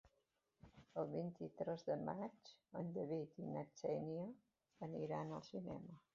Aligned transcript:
El 1.01 1.11
vint-i-tres 1.11 1.85
de 1.89 1.97
maig 2.07 2.47
en 2.81 2.91
David 2.97 3.39
i 3.45 3.51
na 3.53 3.65
Xènia 3.83 4.27
aniran 4.91 5.39
al 5.41 5.47
cinema. 5.55 6.03